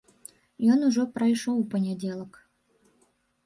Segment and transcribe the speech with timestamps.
[0.75, 2.33] Ён ужо прайшоў у панядзелак.